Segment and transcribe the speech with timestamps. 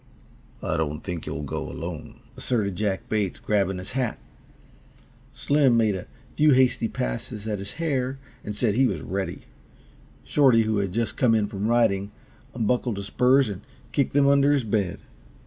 [0.63, 4.17] "I don't think you'll go alone," asserted Jack Bates, grabbing his hat.
[5.31, 9.43] Slim made a few hasty passes at his hair and said he was ready.
[10.23, 12.09] Shorty, who had just come in from riding,
[12.55, 13.61] unbuckled his spurs and
[13.91, 15.01] kicked them under his bed.